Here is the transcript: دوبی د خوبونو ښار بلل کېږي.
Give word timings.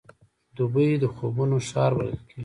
دوبی 0.55 0.89
د 1.03 1.05
خوبونو 1.15 1.57
ښار 1.69 1.91
بلل 1.97 2.17
کېږي. 2.27 2.39